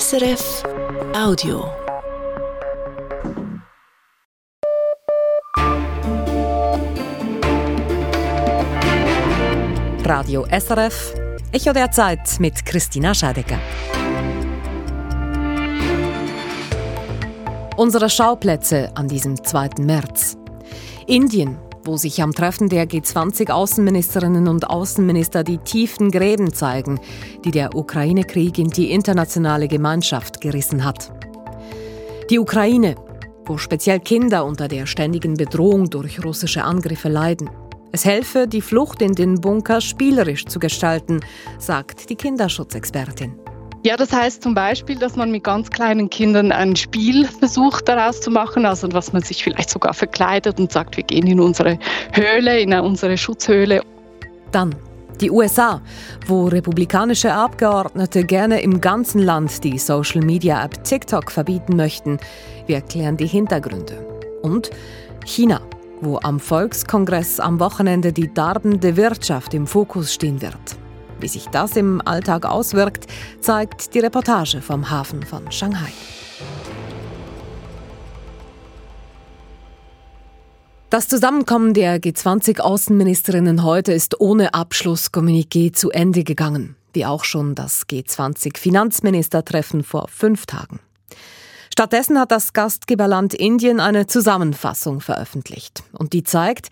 [0.00, 0.62] SRF
[1.14, 1.70] Audio.
[10.02, 11.14] Radio SRF,
[11.52, 13.58] Echo der Zeit mit Christina Scheidecker.
[17.76, 19.68] Unsere Schauplätze an diesem 2.
[19.80, 20.38] März.
[21.06, 27.00] Indien, wo sich am Treffen der G20-Außenministerinnen und Außenminister die tiefen Gräben zeigen,
[27.44, 31.12] die der Ukraine-Krieg in die internationale Gemeinschaft gerissen hat.
[32.30, 32.94] Die Ukraine,
[33.44, 37.50] wo speziell Kinder unter der ständigen Bedrohung durch russische Angriffe leiden.
[37.90, 41.20] Es helfe, die Flucht in den Bunker spielerisch zu gestalten,
[41.58, 43.41] sagt die Kinderschutzexpertin.
[43.84, 48.20] Ja, das heißt zum Beispiel, dass man mit ganz kleinen Kindern ein Spiel versucht daraus
[48.20, 51.78] zu machen, also was man sich vielleicht sogar verkleidet und sagt, wir gehen in unsere
[52.12, 53.82] Höhle, in unsere Schutzhöhle.
[54.52, 54.72] Dann
[55.20, 55.80] die USA,
[56.26, 62.18] wo republikanische Abgeordnete gerne im ganzen Land die Social-Media-App TikTok verbieten möchten.
[62.66, 64.06] Wir erklären die Hintergründe.
[64.42, 64.70] Und
[65.24, 65.60] China,
[66.00, 70.81] wo am Volkskongress am Wochenende die darbende Wirtschaft im Fokus stehen wird.
[71.22, 73.06] Wie sich das im Alltag auswirkt,
[73.40, 75.92] zeigt die Reportage vom Hafen von Shanghai.
[80.90, 87.86] Das Zusammenkommen der G20-Außenministerinnen heute ist ohne Abschlusskommuniqué zu Ende gegangen, wie auch schon das
[87.86, 90.80] G20-Finanzministertreffen vor fünf Tagen.
[91.72, 95.84] Stattdessen hat das Gastgeberland Indien eine Zusammenfassung veröffentlicht.
[95.92, 96.68] Und die zeigt,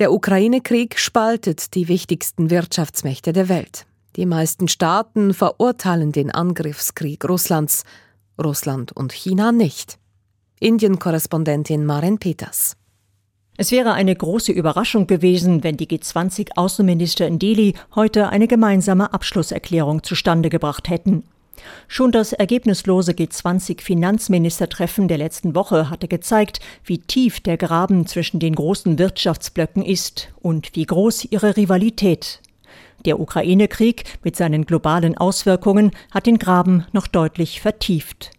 [0.00, 3.86] der Ukraine-Krieg spaltet die wichtigsten Wirtschaftsmächte der Welt.
[4.16, 7.84] Die meisten Staaten verurteilen den Angriffskrieg Russlands,
[8.42, 9.98] Russland und China nicht.
[10.58, 12.76] Indien-Korrespondentin Maren Peters.
[13.58, 20.02] Es wäre eine große Überraschung gewesen, wenn die G20-Außenminister in Delhi heute eine gemeinsame Abschlusserklärung
[20.02, 21.24] zustande gebracht hätten.
[21.88, 28.54] Schon das ergebnislose G20-Finanzministertreffen der letzten Woche hatte gezeigt, wie tief der Graben zwischen den
[28.54, 32.40] großen Wirtschaftsblöcken ist und wie groß ihre Rivalität.
[33.04, 38.30] Der Ukraine-Krieg mit seinen globalen Auswirkungen hat den Graben noch deutlich vertieft.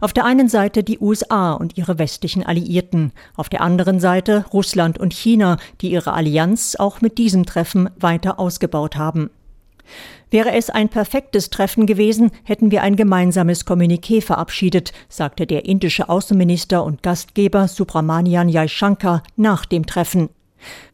[0.00, 4.98] Auf der einen Seite die USA und ihre westlichen Alliierten, auf der anderen Seite Russland
[4.98, 9.30] und China, die ihre Allianz auch mit diesem Treffen weiter ausgebaut haben.
[10.30, 16.08] Wäre es ein perfektes Treffen gewesen, hätten wir ein gemeinsames Kommuniqué verabschiedet, sagte der indische
[16.08, 20.28] Außenminister und Gastgeber Subramanian Jaishankar nach dem Treffen.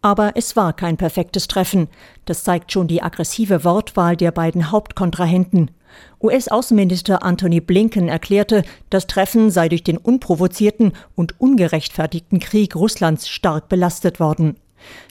[0.03, 1.89] Aber es war kein perfektes Treffen.
[2.25, 5.71] Das zeigt schon die aggressive Wortwahl der beiden Hauptkontrahenten.
[6.23, 13.69] US-Außenminister Antony Blinken erklärte, das Treffen sei durch den unprovozierten und ungerechtfertigten Krieg Russlands stark
[13.69, 14.57] belastet worden.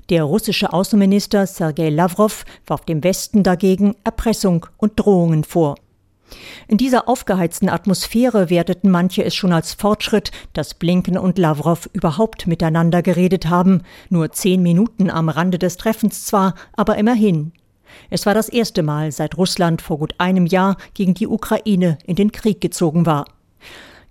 [0.09, 5.75] Der russische Außenminister Sergei Lavrov warf dem Westen dagegen Erpressung und Drohungen vor.
[6.67, 12.47] In dieser aufgeheizten Atmosphäre werteten manche es schon als Fortschritt, dass Blinken und Lavrov überhaupt
[12.47, 17.51] miteinander geredet haben, nur zehn Minuten am Rande des Treffens zwar, aber immerhin.
[18.09, 22.15] Es war das erste Mal, seit Russland vor gut einem Jahr gegen die Ukraine in
[22.15, 23.25] den Krieg gezogen war.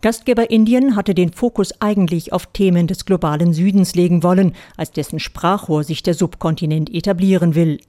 [0.00, 5.18] Gastgeber Indien hatte den Fokus eigentlich auf Themen des globalen Südens legen wollen, als dessen
[5.18, 7.80] Sprachrohr sich der Subkontinent etablieren will.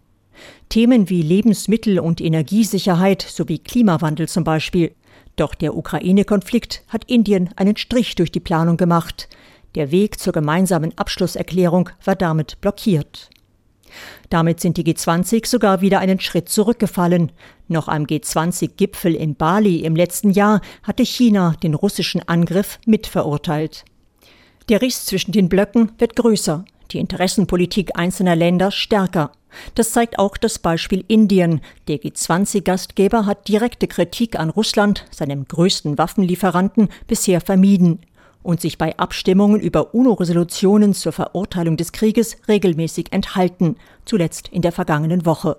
[0.70, 4.92] Themen wie Lebensmittel- und Energiesicherheit sowie Klimawandel zum Beispiel.
[5.36, 9.30] Doch der Ukraine-Konflikt hat Indien einen Strich durch die Planung gemacht.
[9.76, 13.30] Der Weg zur gemeinsamen Abschlusserklärung war damit blockiert.
[14.30, 17.32] Damit sind die G20 sogar wieder einen Schritt zurückgefallen.
[17.68, 23.86] Noch am G20-Gipfel in Bali im letzten Jahr hatte China den russischen Angriff mitverurteilt.
[24.70, 29.32] Der Riss zwischen den Blöcken wird größer, die Interessenpolitik einzelner Länder stärker.
[29.74, 31.62] Das zeigt auch das Beispiel Indien.
[31.88, 38.00] Der G20-Gastgeber hat direkte Kritik an Russland, seinem größten Waffenlieferanten, bisher vermieden
[38.44, 44.72] und sich bei Abstimmungen über UNO-Resolutionen zur Verurteilung des Krieges regelmäßig enthalten, zuletzt in der
[44.72, 45.58] vergangenen Woche.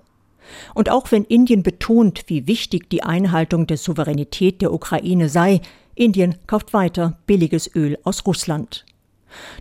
[0.73, 5.61] Und auch wenn Indien betont, wie wichtig die Einhaltung der Souveränität der Ukraine sei,
[5.95, 8.85] Indien kauft weiter billiges Öl aus Russland.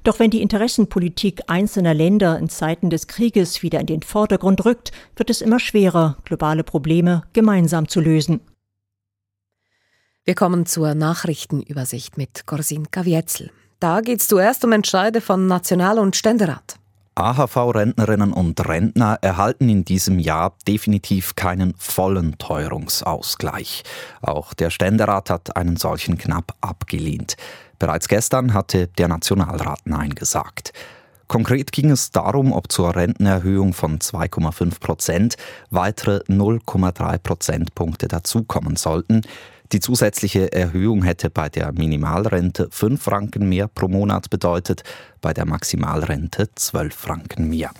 [0.02, 4.90] Doch wenn die Interessenpolitik einzelner Länder in Zeiten des Krieges wieder in den Vordergrund rückt,
[5.16, 8.40] wird es immer schwerer, globale Probleme gemeinsam zu lösen.
[10.26, 13.50] Wir kommen zur Nachrichtenübersicht mit Korsin Kavietzel.
[13.80, 16.76] Da geht es zuerst um Entscheide von National- und Ständerat.
[17.14, 23.82] AHV-Rentnerinnen und Rentner erhalten in diesem Jahr definitiv keinen vollen Teuerungsausgleich.
[24.20, 27.36] Auch der Ständerat hat einen solchen knapp abgelehnt.
[27.78, 30.74] Bereits gestern hatte der Nationalrat Nein gesagt.
[31.28, 35.36] Konkret ging es darum, ob zur Rentenerhöhung von 2,5 Prozent
[35.70, 39.22] weitere 0,3 Prozentpunkte dazukommen sollten.
[39.72, 44.82] Die zusätzliche Erhöhung hätte bei der Minimalrente 5 Franken mehr pro Monat bedeutet,
[45.20, 47.70] bei der Maximalrente 12 Franken mehr.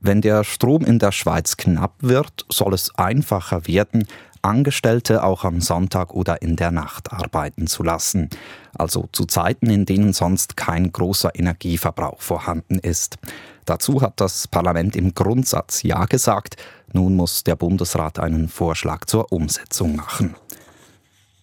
[0.00, 4.06] Wenn der Strom in der Schweiz knapp wird, soll es einfacher werden,
[4.40, 8.28] Angestellte auch am Sonntag oder in der Nacht arbeiten zu lassen,
[8.74, 13.18] also zu Zeiten, in denen sonst kein großer Energieverbrauch vorhanden ist.
[13.66, 16.56] Dazu hat das Parlament im Grundsatz Ja gesagt,
[16.92, 20.34] nun muss der Bundesrat einen Vorschlag zur Umsetzung machen.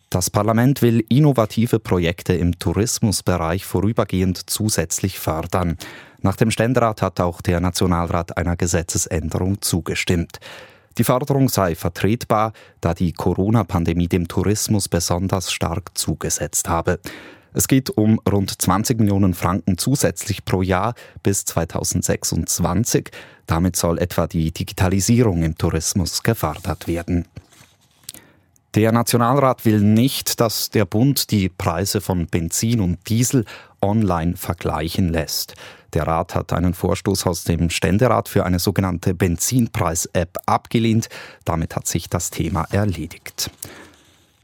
[0.09, 5.77] Das Parlament will innovative Projekte im Tourismusbereich vorübergehend zusätzlich fördern.
[6.21, 10.39] Nach dem Ständerat hat auch der Nationalrat einer Gesetzesänderung zugestimmt.
[10.97, 17.00] Die Forderung sei vertretbar, da die Corona-Pandemie dem Tourismus besonders stark zugesetzt habe.
[17.53, 23.12] Es geht um rund 20 Millionen Franken zusätzlich pro Jahr bis 2026.
[23.45, 27.27] Damit soll etwa die Digitalisierung im Tourismus gefördert werden.
[28.75, 33.45] Der Nationalrat will nicht, dass der Bund die Preise von Benzin und Diesel
[33.81, 35.56] online vergleichen lässt.
[35.94, 41.10] Der Rat hat einen Vorstoß aus dem Ständerat für eine sogenannte Benzinpreis-App abgelehnt.
[41.45, 43.50] Damit hat sich das Thema erledigt.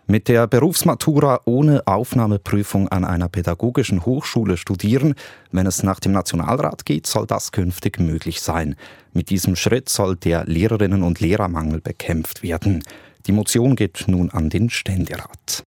[0.07, 5.13] Mit der Berufsmatura ohne Aufnahmeprüfung an einer pädagogischen Hochschule studieren,
[5.51, 8.75] wenn es nach dem Nationalrat geht, soll das künftig möglich sein.
[9.13, 12.83] Mit diesem Schritt soll der Lehrerinnen- und Lehrermangel bekämpft werden.
[13.27, 15.63] Die Motion geht nun an den Ständerat.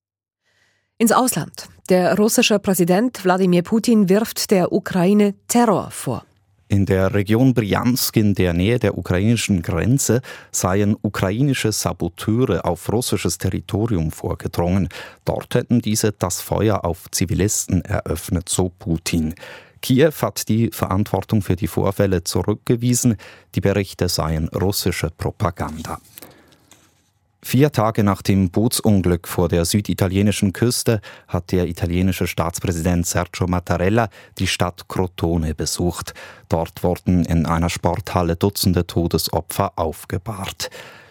[0.98, 1.68] Ins Ausland.
[1.88, 6.24] Der russische Präsident Wladimir Putin wirft der Ukraine Terror vor.
[6.68, 10.22] In der Region Bryansk in der Nähe der ukrainischen Grenze
[10.52, 14.88] seien ukrainische Saboteure auf russisches Territorium vorgedrungen.
[15.26, 19.34] Dort hätten diese das Feuer auf Zivilisten eröffnet, so Putin.
[19.82, 23.16] Kiew hat die Verantwortung für die Vorfälle zurückgewiesen.
[23.54, 25.98] Die Berichte seien russische Propaganda.
[27.44, 34.08] Vier Tage nach dem Bootsunglück vor der süditalienischen Küste hat der italienische Staatspräsident Sergio Mattarella
[34.38, 36.14] die Stadt Crotone besucht.
[36.48, 40.70] Dort wurden in einer Sporthalle Dutzende Todesopfer aufgebahrt.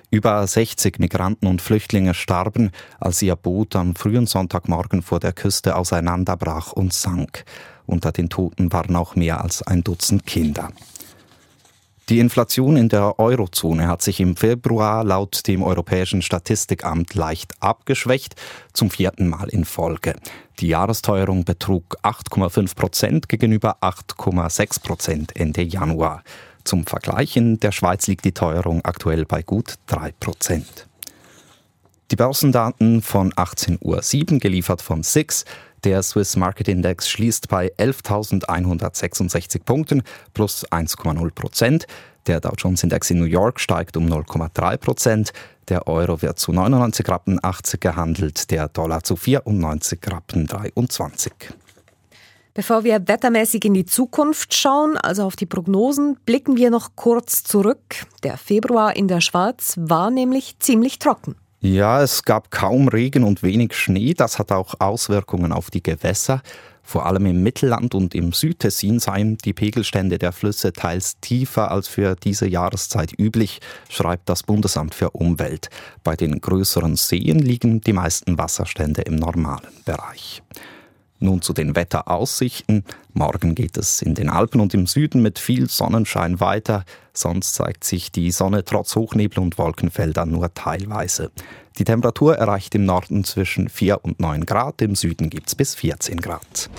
[0.10, 5.76] Über 60 Migranten und Flüchtlinge starben, als ihr Boot am frühen Sonntagmorgen vor der Küste
[5.76, 7.44] auseinanderbrach und sank.
[7.86, 10.70] Unter den Toten waren auch mehr als ein Dutzend Kinder.
[12.10, 18.36] Die Inflation in der Eurozone hat sich im Februar laut dem Europäischen Statistikamt leicht abgeschwächt,
[18.74, 20.16] zum vierten Mal in Folge.
[20.60, 26.24] Die Jahresteuerung betrug 8,5 Prozent gegenüber 8,6 Prozent Ende Januar.
[26.64, 30.88] Zum Vergleich in der Schweiz liegt die Teuerung aktuell bei gut 3 Prozent.
[32.12, 35.46] Die Börsendaten von 18.07 Uhr geliefert von SIX.
[35.84, 40.04] Der Swiss Market Index schließt bei 11.166 Punkten
[40.36, 41.88] plus 1,0 Prozent.
[42.28, 45.34] Der Dow Jones Index in New York steigt um 0,3 Prozent.
[45.70, 51.34] Der Euro wird zu 99 Rappen 80 gehandelt, der Dollar zu 94 Rappen 23.
[52.54, 57.44] Bevor wir wettermäßig in die Zukunft schauen, also auf die Prognosen, blicken wir noch kurz
[57.44, 58.06] zurück.
[58.24, 61.36] Der Februar in der Schweiz war nämlich ziemlich trocken.
[61.64, 64.16] Ja, es gab kaum Regen und wenig Schnee.
[64.16, 66.42] Das hat auch Auswirkungen auf die Gewässer.
[66.82, 71.88] Vor allem im Mittelland und im Südtessin seien die Pegelstände der Flüsse teils tiefer als
[71.88, 73.60] für diese Jahreszeit üblich,
[73.90, 75.70] schreibt das Bundesamt für Umwelt.
[76.04, 80.42] Bei den größeren Seen liegen die meisten Wasserstände im normalen Bereich.
[81.24, 82.84] Nun zu den Wetteraussichten.
[83.14, 86.84] Morgen geht es in den Alpen und im Süden mit viel Sonnenschein weiter.
[87.14, 91.30] Sonst zeigt sich die Sonne trotz Hochnebel und Wolkenfeldern nur teilweise.
[91.78, 95.76] Die Temperatur erreicht im Norden zwischen 4 und 9 Grad, im Süden gibt es bis
[95.76, 96.72] 14 Grad.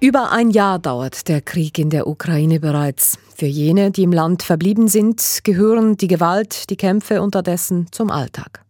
[0.00, 3.18] Über ein Jahr dauert der Krieg in der Ukraine bereits.
[3.36, 8.63] Für jene, die im Land verblieben sind, gehören die Gewalt, die Kämpfe unterdessen zum Alltag.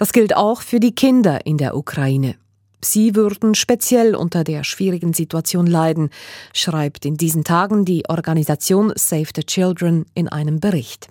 [0.00, 2.36] Das gilt auch für die Kinder in der Ukraine.
[2.82, 6.08] Sie würden speziell unter der schwierigen Situation leiden,
[6.54, 11.08] schreibt in diesen Tagen die Organisation Save the Children in einem Bericht.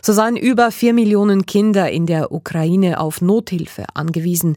[0.00, 4.56] So seien über vier Millionen Kinder in der Ukraine auf Nothilfe angewiesen.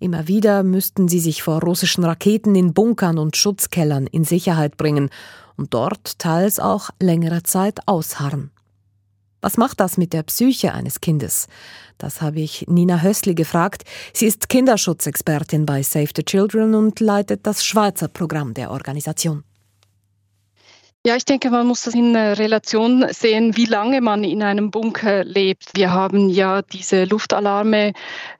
[0.00, 5.08] Immer wieder müssten sie sich vor russischen Raketen in Bunkern und Schutzkellern in Sicherheit bringen
[5.56, 8.50] und dort teils auch längere Zeit ausharren.
[9.40, 11.46] Was macht das mit der Psyche eines Kindes?
[11.98, 13.84] Das habe ich Nina Hössli gefragt.
[14.12, 19.44] Sie ist Kinderschutzexpertin bei Save the Children und leitet das Schweizer Programm der Organisation.
[21.06, 25.22] Ja, ich denke, man muss das in Relation sehen, wie lange man in einem Bunker
[25.22, 25.70] lebt.
[25.74, 27.92] Wir haben ja diese Luftalarme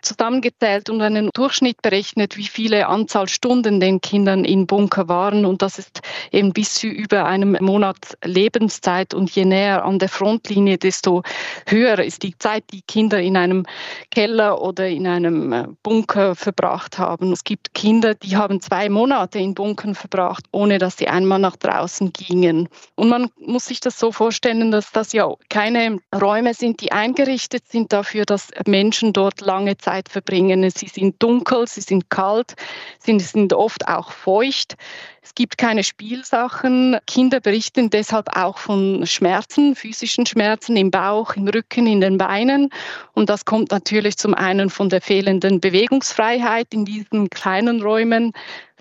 [0.03, 5.47] zusammengezählt und einen Durchschnitt berechnet, wie viele Anzahl Stunden den Kindern in Bunker waren.
[5.47, 6.01] Und das ist
[6.33, 9.15] eben bis zu über einem Monat Lebenszeit.
[9.15, 11.23] Und je näher an der Frontlinie, desto
[11.69, 13.67] höher ist die Zeit, die Kinder in einem
[14.11, 17.33] Keller oder in einem äh, Bunker verbracht haben.
[17.33, 21.57] Es gibt Kinder, die haben zwei Monate in Bunkern verbracht, ohne dass sie einmal nach
[21.57, 22.69] draußen gingen bringen.
[22.95, 27.65] Und man muss sich das so vorstellen, dass das ja keine Räume sind, die eingerichtet
[27.69, 30.69] sind dafür, dass Menschen dort lange Zeit verbringen.
[30.71, 32.55] Sie sind dunkel, sie sind kalt,
[32.99, 34.77] sie sind oft auch feucht.
[35.23, 36.99] Es gibt keine Spielsachen.
[37.07, 42.71] Kinder berichten deshalb auch von Schmerzen, physischen Schmerzen im Bauch, im Rücken, in den Beinen.
[43.13, 48.33] Und das kommt natürlich zum einen von der fehlenden Bewegungsfreiheit in diesen kleinen Räumen,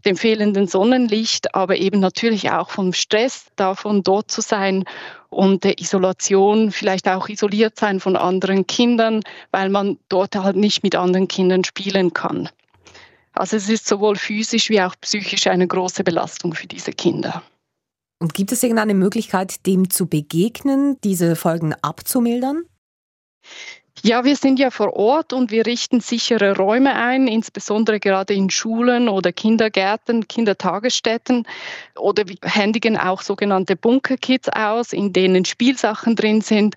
[0.08, 4.86] dem fehlenden Sonnenlicht, aber eben natürlich auch vom Stress, davon dort zu sein
[5.30, 9.22] und der Isolation, vielleicht auch isoliert sein von anderen Kindern,
[9.52, 12.50] weil man dort halt nicht mit anderen Kindern spielen kann.
[13.34, 17.44] Also es ist sowohl physisch wie auch psychisch eine große Belastung für diese Kinder.
[18.20, 22.64] Und gibt es irgendeine Möglichkeit, dem zu begegnen, diese Folgen abzumildern?
[24.04, 28.52] Ja, wir sind ja vor Ort und wir richten sichere Räume ein, insbesondere gerade in
[28.52, 31.48] Schulen oder Kindergärten, Kindertagesstätten
[31.98, 36.76] oder wir händigen auch sogenannte Bunkerkits aus, in denen Spielsachen drin sind,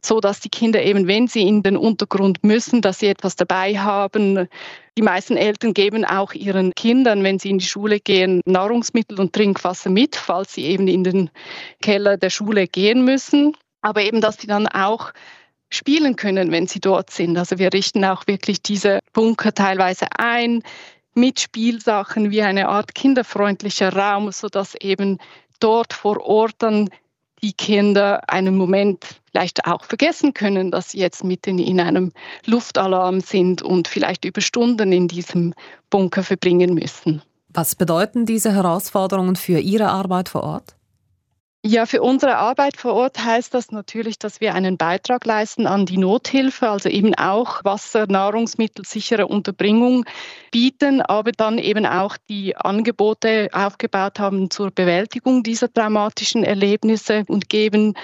[0.00, 3.78] so dass die Kinder eben, wenn sie in den Untergrund müssen, dass sie etwas dabei
[3.78, 4.48] haben.
[4.96, 9.34] Die meisten Eltern geben auch ihren Kindern, wenn sie in die Schule gehen, Nahrungsmittel und
[9.34, 11.30] Trinkwasser mit, falls sie eben in den
[11.82, 13.56] Keller der Schule gehen müssen.
[13.82, 15.12] Aber eben, dass sie dann auch
[15.72, 17.36] spielen können, wenn sie dort sind.
[17.36, 20.62] Also wir richten auch wirklich diese Bunker teilweise ein
[21.14, 25.18] mit Spielsachen wie eine Art kinderfreundlicher Raum, sodass eben
[25.60, 26.88] dort vor Ort dann
[27.42, 32.12] die Kinder einen Moment vielleicht auch vergessen können, dass sie jetzt mitten in einem
[32.46, 35.54] Luftalarm sind und vielleicht über Stunden in diesem
[35.90, 37.22] Bunker verbringen müssen.
[37.48, 40.76] Was bedeuten diese Herausforderungen für Ihre Arbeit vor Ort?
[41.64, 45.86] Ja, für unsere Arbeit vor Ort heißt das natürlich, dass wir einen Beitrag leisten an
[45.86, 50.04] die Nothilfe, also eben auch Wasser, Nahrungsmittel, sichere Unterbringung
[50.50, 57.48] bieten, aber dann eben auch die Angebote aufgebaut haben zur Bewältigung dieser traumatischen Erlebnisse und
[57.48, 57.94] geben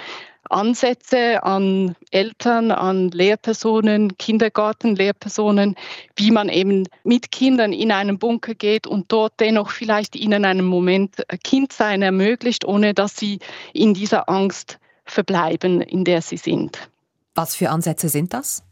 [0.50, 5.76] Ansätze an Eltern, an Lehrpersonen, Kindergartenlehrpersonen,
[6.16, 10.66] wie man eben mit Kindern in einen Bunker geht und dort dennoch vielleicht ihnen einen
[10.66, 13.38] Moment Kindsein ermöglicht, ohne dass sie
[13.72, 16.90] in dieser Angst verbleiben, in der sie sind.
[17.34, 18.62] Was für Ansätze sind das?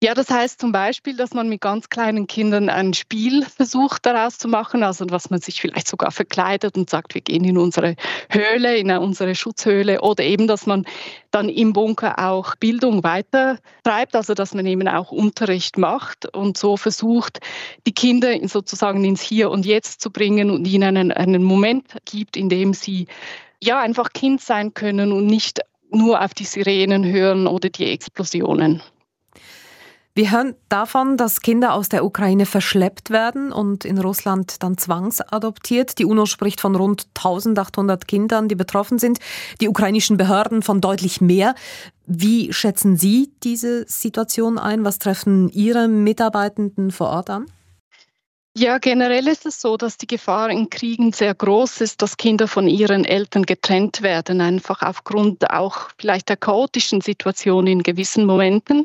[0.00, 4.38] Ja, das heißt zum Beispiel, dass man mit ganz kleinen Kindern ein Spiel versucht daraus
[4.38, 7.96] zu machen, also dass man sich vielleicht sogar verkleidet und sagt, wir gehen in unsere
[8.30, 10.84] Höhle, in unsere Schutzhöhle oder eben, dass man
[11.32, 16.76] dann im Bunker auch Bildung weitertreibt, also dass man eben auch Unterricht macht und so
[16.76, 17.40] versucht,
[17.84, 22.36] die Kinder sozusagen ins Hier und Jetzt zu bringen und ihnen einen, einen Moment gibt,
[22.36, 23.08] in dem sie
[23.60, 25.58] ja einfach Kind sein können und nicht
[25.90, 28.80] nur auf die Sirenen hören oder die Explosionen.
[30.18, 35.96] Wir hören davon, dass Kinder aus der Ukraine verschleppt werden und in Russland dann zwangsadoptiert.
[36.00, 39.20] Die UNO spricht von rund 1800 Kindern, die betroffen sind,
[39.60, 41.54] die ukrainischen Behörden von deutlich mehr.
[42.04, 44.84] Wie schätzen Sie diese Situation ein?
[44.84, 47.46] Was treffen Ihre Mitarbeitenden vor Ort an?
[48.60, 52.48] Ja, generell ist es so, dass die Gefahr in Kriegen sehr groß ist, dass Kinder
[52.48, 58.84] von ihren Eltern getrennt werden, einfach aufgrund auch vielleicht der chaotischen Situation in gewissen Momenten.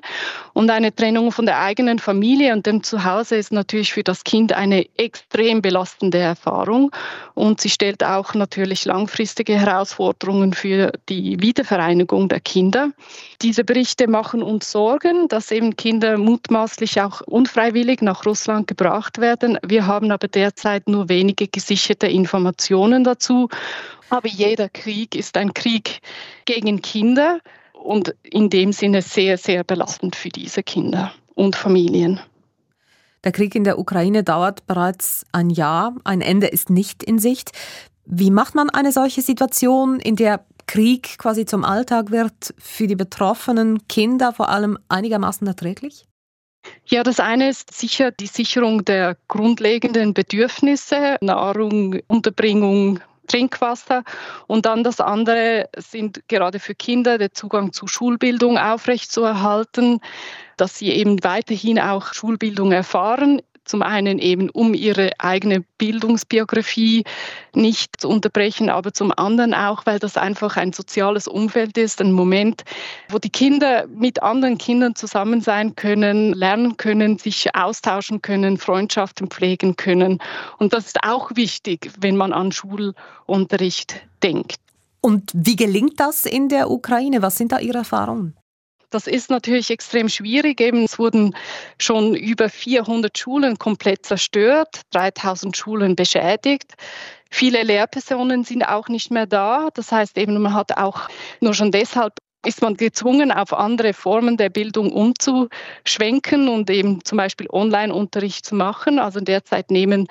[0.54, 4.54] Und eine Trennung von der eigenen Familie und dem Zuhause ist natürlich für das Kind
[4.54, 6.92] eine extrem belastende Erfahrung.
[7.34, 12.92] Und sie stellt auch natürlich langfristige Herausforderungen für die Wiedervereinigung der Kinder.
[13.42, 19.58] Diese Berichte machen uns Sorgen, dass eben Kinder mutmaßlich auch unfreiwillig nach Russland gebracht werden
[19.66, 23.50] wir haben aber derzeit nur wenige gesicherte Informationen dazu.
[24.10, 26.00] Aber jeder Krieg ist ein Krieg
[26.46, 27.40] gegen Kinder
[27.84, 32.20] und in dem Sinne sehr, sehr belastend für diese Kinder und Familien.
[33.24, 35.96] Der Krieg in der Ukraine dauert bereits ein Jahr.
[36.04, 37.52] Ein Ende ist nicht in Sicht.
[38.06, 42.96] Wie macht man eine solche Situation, in der Krieg quasi zum Alltag wird, für die
[42.96, 46.06] betroffenen Kinder vor allem einigermaßen erträglich?
[46.86, 54.04] Ja, das eine ist sicher die Sicherung der grundlegenden Bedürfnisse, Nahrung, Unterbringung, Trinkwasser.
[54.48, 60.00] Und dann das andere sind gerade für Kinder der Zugang zu Schulbildung aufrechtzuerhalten,
[60.58, 67.04] dass sie eben weiterhin auch Schulbildung erfahren Zum einen eben, um ihre eigene Bildungsbiografie
[67.54, 72.12] nicht zu unterbrechen, aber zum anderen auch, weil das einfach ein soziales Umfeld ist, ein
[72.12, 72.64] Moment,
[73.10, 79.28] wo die Kinder mit anderen Kindern zusammen sein können, lernen können, sich austauschen können, Freundschaften
[79.28, 80.20] pflegen können.
[80.58, 84.58] Und das ist auch wichtig, wenn man an Schulunterricht denkt.
[85.02, 87.22] Und wie gelingt das in der Ukraine?
[87.22, 88.36] Was sind da Ihre Erfahrungen?
[88.94, 90.62] Das ist natürlich extrem schwierig.
[90.62, 91.36] Eben, es wurden
[91.80, 96.74] schon über 400 Schulen komplett zerstört, 3000 Schulen beschädigt.
[97.32, 99.70] Viele Lehrpersonen sind auch nicht mehr da.
[99.74, 101.10] Das heißt eben, man hat auch
[101.42, 102.14] nur schon deshalb
[102.46, 108.56] ist man gezwungen, auf andere Formen der Bildung umzuschwenken und eben zum Beispiel Online-Unterricht zu
[108.56, 109.00] machen.
[109.00, 110.08] Also derzeit nehmen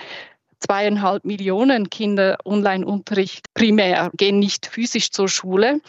[0.58, 5.80] zweieinhalb Millionen Kinder Online-Unterricht primär, gehen nicht physisch zur Schule.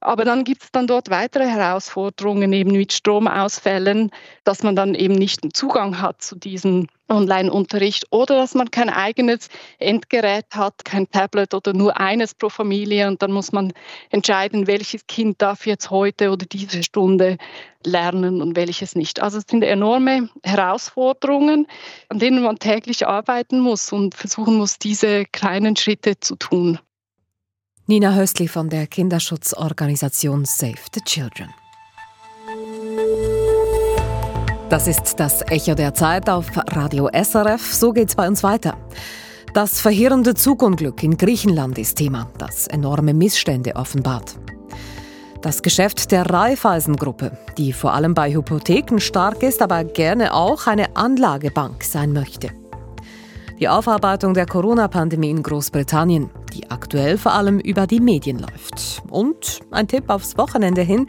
[0.00, 4.10] Aber dann gibt es dann dort weitere Herausforderungen eben mit Stromausfällen,
[4.44, 8.88] dass man dann eben nicht einen Zugang hat zu diesem Online-Unterricht oder dass man kein
[8.88, 13.72] eigenes Endgerät hat, kein Tablet oder nur eines pro Familie und dann muss man
[14.10, 17.36] entscheiden, welches Kind darf jetzt heute oder diese Stunde
[17.84, 19.20] lernen und welches nicht.
[19.20, 21.66] Also es sind enorme Herausforderungen,
[22.08, 26.78] an denen man täglich arbeiten muss und versuchen muss, diese kleinen Schritte zu tun.
[27.90, 31.52] Nina Höstli von der Kinderschutzorganisation Save the Children.
[34.68, 37.74] Das ist das Echo der Zeit auf Radio SRF.
[37.74, 38.76] So geht's bei uns weiter.
[39.54, 44.36] Das verheerende Zugunglück in Griechenland ist Thema, das enorme Missstände offenbart.
[45.42, 50.94] Das Geschäft der Raiffeisen-Gruppe, die vor allem bei Hypotheken stark ist, aber gerne auch eine
[50.94, 52.50] Anlagebank sein möchte.
[53.58, 59.02] Die Aufarbeitung der Corona-Pandemie in Großbritannien, die aktuell vor allem über die Medien läuft.
[59.08, 61.06] Und ein Tipp aufs Wochenende hin.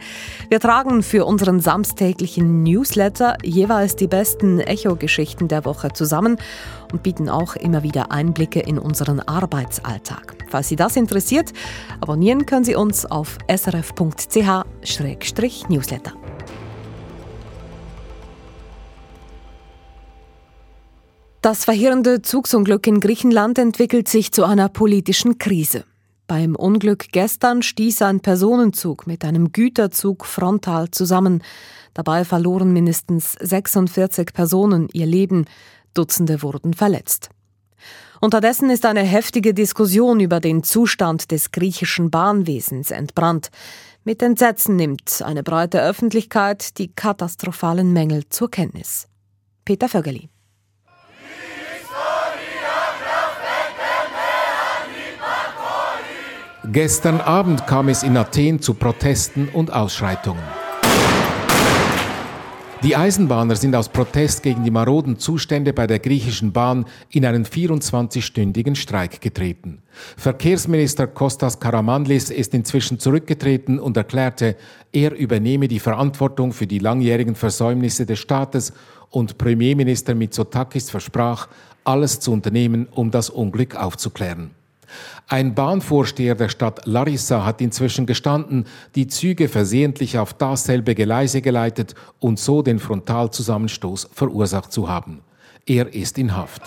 [0.48, 6.36] Wir tragen für unseren samstäglichen Newsletter jeweils die besten Echo-Geschichten der Woche zusammen
[6.92, 10.36] und bieten auch immer wieder Einblicke in unseren Arbeitsalltag.
[10.48, 11.52] Falls Sie das interessiert,
[12.00, 16.21] abonnieren können Sie uns auf srf.ch-newsletter.
[21.42, 25.84] Das verheerende Zugsunglück in Griechenland entwickelt sich zu einer politischen Krise.
[26.28, 31.42] Beim Unglück gestern stieß ein Personenzug mit einem Güterzug frontal zusammen.
[31.94, 35.46] Dabei verloren mindestens 46 Personen ihr Leben,
[35.94, 37.30] Dutzende wurden verletzt.
[38.20, 43.50] Unterdessen ist eine heftige Diskussion über den Zustand des griechischen Bahnwesens entbrannt.
[44.04, 49.08] Mit Entsetzen nimmt eine breite Öffentlichkeit die katastrophalen Mängel zur Kenntnis.
[49.64, 50.31] Peter Vögeli.
[56.70, 60.44] Gestern Abend kam es in Athen zu Protesten und Ausschreitungen.
[62.84, 67.46] Die Eisenbahner sind aus Protest gegen die maroden Zustände bei der griechischen Bahn in einen
[67.46, 69.82] 24-stündigen Streik getreten.
[70.16, 74.56] Verkehrsminister Kostas Karamanlis ist inzwischen zurückgetreten und erklärte,
[74.92, 78.72] er übernehme die Verantwortung für die langjährigen Versäumnisse des Staates
[79.10, 81.48] und Premierminister Mitsotakis versprach,
[81.82, 84.61] alles zu unternehmen, um das Unglück aufzuklären.
[85.28, 91.94] Ein Bahnvorsteher der Stadt Larissa hat inzwischen gestanden, die Züge versehentlich auf dasselbe Geleise geleitet
[92.18, 95.20] und so den Frontalzusammenstoß verursacht zu haben.
[95.66, 96.62] Er ist in Haft.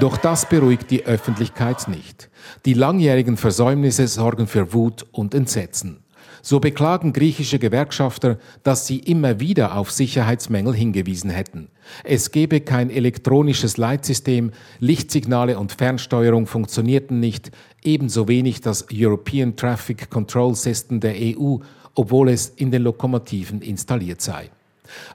[0.00, 2.28] Doch das beruhigt die Öffentlichkeit nicht.
[2.64, 6.02] Die langjährigen Versäumnisse sorgen für Wut und Entsetzen.
[6.42, 11.68] So beklagen griechische Gewerkschafter, dass sie immer wieder auf Sicherheitsmängel hingewiesen hätten.
[12.02, 17.50] Es gebe kein elektronisches Leitsystem, Lichtsignale und Fernsteuerung funktionierten nicht,
[17.82, 21.58] ebenso wenig das European Traffic Control System der EU,
[21.94, 24.50] obwohl es in den Lokomotiven installiert sei.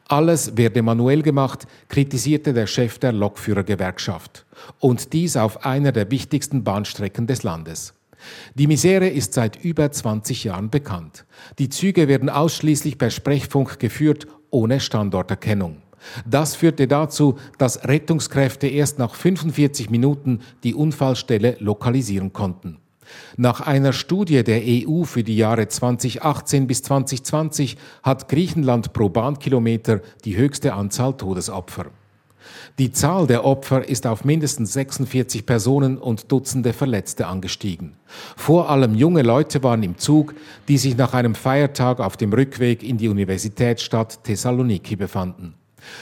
[0.07, 4.45] Alles werde manuell gemacht, kritisierte der Chef der Lokführergewerkschaft.
[4.79, 7.93] Und dies auf einer der wichtigsten Bahnstrecken des Landes.
[8.55, 11.25] Die Misere ist seit über 20 Jahren bekannt.
[11.57, 15.77] Die Züge werden ausschließlich per Sprechfunk geführt, ohne Standorterkennung.
[16.25, 22.77] Das führte dazu, dass Rettungskräfte erst nach 45 Minuten die Unfallstelle lokalisieren konnten.
[23.37, 30.01] Nach einer Studie der EU für die Jahre 2018 bis 2020 hat Griechenland pro Bahnkilometer
[30.25, 31.87] die höchste Anzahl Todesopfer.
[32.77, 37.93] Die Zahl der Opfer ist auf mindestens 46 Personen und Dutzende Verletzte angestiegen.
[38.37, 40.33] Vor allem junge Leute waren im Zug,
[40.67, 45.58] die sich nach einem Feiertag auf dem Rückweg in die Universitätsstadt Thessaloniki befanden.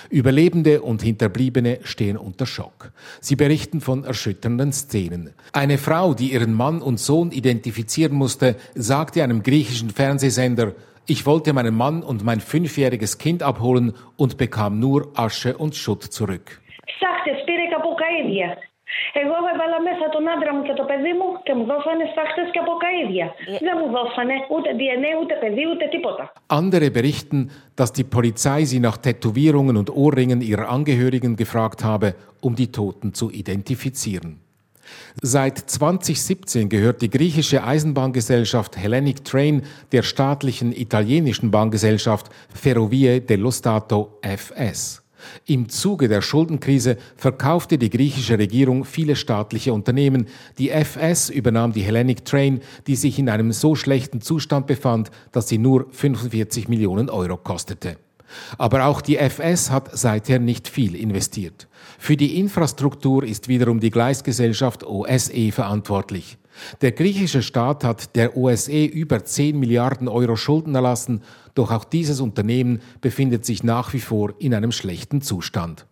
[0.10, 2.91] Überlebende und Hinterbliebene stehen unter Schock.
[3.21, 5.34] Sie berichten von erschütternden Szenen.
[5.54, 10.73] Eine Frau, die ihren Mann und Sohn identifizieren musste, sagte einem griechischen Fernsehsender,
[11.06, 16.04] Ich wollte meinen Mann und mein fünfjähriges Kind abholen und bekam nur Asche und Schutt
[16.04, 16.62] zurück.
[19.23, 22.61] Εγώ έβαλα μέσα τον άντρα μου και το παιδί μου και μου δώσανε στάχτες και
[22.65, 23.27] από καΐδια.
[23.67, 26.25] Δεν μου δώσανε ούτε DNA, ούτε παιδί, ούτε τίποτα.
[26.61, 27.41] Andere berichten,
[27.81, 32.09] dass die Polizei sie nach Tätowierungen und Ohrringen ihrer Angehörigen gefragt habe,
[32.47, 34.33] um die Toten zu identifizieren.
[35.21, 39.62] Seit 2017 gehört die griechische Eisenbahngesellschaft Hellenic Train
[39.93, 45.03] der staatlichen italienischen Bahngesellschaft Ferrovie dello Stato FS.
[45.46, 50.28] Im Zuge der Schuldenkrise verkaufte die griechische Regierung viele staatliche Unternehmen.
[50.58, 55.48] Die FS übernahm die Hellenic Train, die sich in einem so schlechten Zustand befand, dass
[55.48, 57.98] sie nur 45 Millionen Euro kostete.
[58.58, 61.68] Aber auch die FS hat seither nicht viel investiert.
[61.98, 66.38] Für die Infrastruktur ist wiederum die Gleisgesellschaft OSE verantwortlich.
[66.82, 71.22] Der griechische Staat hat der OSE über 10 Milliarden Euro Schulden erlassen,
[71.58, 75.86] doch auch dieses Unternehmen befindet sich nach wie vor in einem schlechten Zustand.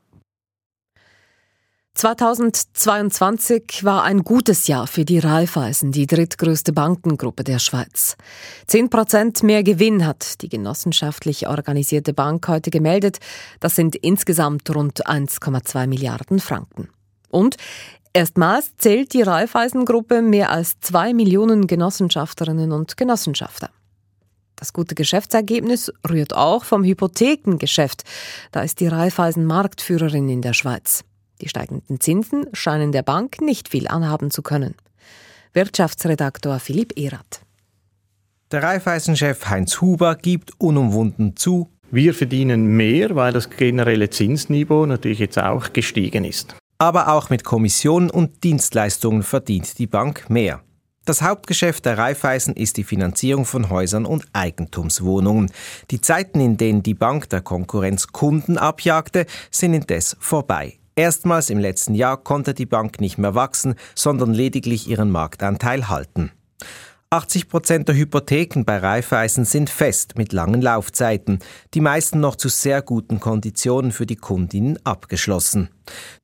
[1.95, 8.17] 2022 war ein gutes Jahr für die Raiffeisen, die drittgrößte Bankengruppe der Schweiz.
[8.67, 13.19] Zehn Prozent mehr Gewinn hat die genossenschaftlich organisierte Bank heute gemeldet.
[13.61, 16.89] Das sind insgesamt rund 1,2 Milliarden Franken.
[17.29, 17.55] Und
[18.11, 23.69] erstmals zählt die Raiffeisengruppe mehr als zwei Millionen Genossenschafterinnen und Genossenschafter.
[24.55, 28.03] Das gute Geschäftsergebnis rührt auch vom Hypothekengeschäft.
[28.51, 31.03] Da ist die Raiffeisen Marktführerin in der Schweiz.
[31.41, 34.75] Die steigenden Zinsen scheinen der Bank nicht viel anhaben zu können.
[35.53, 37.41] Wirtschaftsredaktor Philipp Erath.
[38.51, 45.19] Der Raiffeisenchef Heinz Huber gibt unumwunden zu, wir verdienen mehr, weil das generelle Zinsniveau natürlich
[45.19, 46.55] jetzt auch gestiegen ist.
[46.77, 50.61] Aber auch mit Kommissionen und Dienstleistungen verdient die Bank mehr.
[51.05, 55.51] Das Hauptgeschäft der Raiffeisen ist die Finanzierung von Häusern und Eigentumswohnungen.
[55.91, 60.79] Die Zeiten, in denen die Bank der Konkurrenz Kunden abjagte, sind indes vorbei.
[60.95, 66.31] Erstmals im letzten Jahr konnte die Bank nicht mehr wachsen, sondern lediglich ihren Marktanteil halten.
[67.15, 71.39] 80 Prozent der Hypotheken bei Raiffeisen sind fest mit langen Laufzeiten,
[71.73, 75.69] die meisten noch zu sehr guten Konditionen für die Kundinnen abgeschlossen.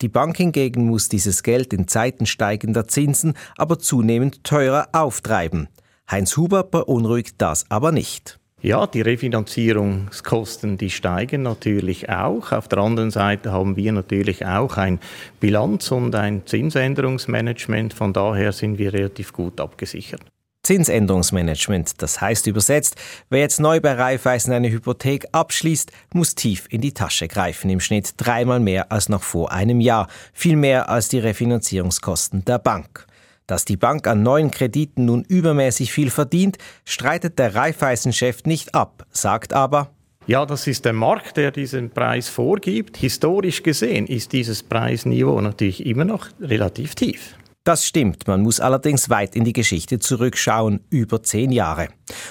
[0.02, 5.70] Die Bank hingegen muss dieses Geld in Zeiten steigender Zinsen aber zunehmend teurer auftreiben.
[6.12, 8.38] Heinz Huber beunruhigt das aber nicht.
[8.62, 12.52] Ja, die Refinanzierungskosten, die steigen natürlich auch.
[12.52, 15.00] Auf der anderen Seite haben wir natürlich auch ein
[15.40, 17.94] Bilanz- und ein Zinsänderungsmanagement.
[17.94, 20.22] Von daher sind wir relativ gut abgesichert.
[20.64, 22.96] Zinsänderungsmanagement, das heißt übersetzt,
[23.30, 27.80] wer jetzt neu bei Raiffeisen eine Hypothek abschließt, muss tief in die Tasche greifen, im
[27.80, 33.08] Schnitt dreimal mehr als noch vor einem Jahr, viel mehr als die Refinanzierungskosten der Bank.
[33.48, 39.06] Dass die Bank an neuen Krediten nun übermäßig viel verdient, streitet der Raiffeisen-Chef nicht ab,
[39.12, 39.90] sagt aber,
[40.28, 42.96] ja, das ist der Markt, der diesen Preis vorgibt.
[42.98, 47.36] Historisch gesehen ist dieses Preisniveau natürlich immer noch relativ tief.
[47.64, 51.90] Das stimmt, man muss allerdings weit in die Geschichte zurückschauen, über zehn Jahre.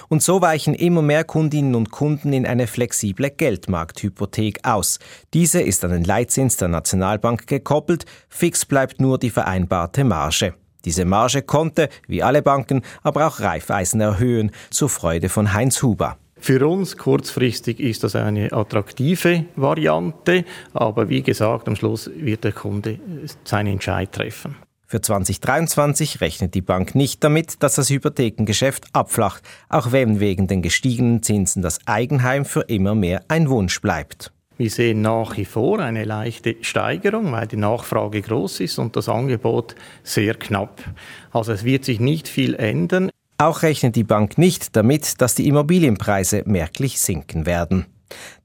[0.09, 4.99] Und so weichen immer mehr Kundinnen und Kunden in eine flexible Geldmarkthypothek aus.
[5.33, 10.55] Diese ist an den Leitzins der Nationalbank gekoppelt, fix bleibt nur die vereinbarte Marge.
[10.85, 16.17] Diese Marge konnte, wie alle Banken, aber auch Raiffeisen erhöhen, zur Freude von Heinz Huber.
[16.41, 22.53] Für uns kurzfristig ist das eine attraktive Variante, aber wie gesagt, am Schluss wird der
[22.53, 22.99] Kunde
[23.45, 24.57] seinen Entscheid treffen.
[24.91, 30.63] Für 2023 rechnet die Bank nicht damit, dass das Hypothekengeschäft abflacht, auch wenn wegen den
[30.63, 34.33] gestiegenen Zinsen das Eigenheim für immer mehr ein Wunsch bleibt.
[34.57, 39.09] Wir sehen nach wie vor eine leichte Steigerung, weil die Nachfrage groß ist und das
[39.09, 40.83] Angebot sehr knapp.
[41.31, 43.11] Also es wird sich nicht viel ändern.
[43.39, 47.87] Auch rechnet die Bank nicht damit, dass die Immobilienpreise merklich sinken werden.